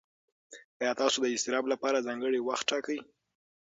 ایا 0.81 0.91
تاسو 1.01 1.17
د 1.21 1.25
اضطراب 1.35 1.65
لپاره 1.73 2.05
ځانګړی 2.07 2.39
وخت 2.41 2.65
ټاکئ؟ 2.71 2.99